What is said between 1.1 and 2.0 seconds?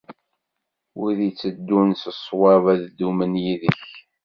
itteddun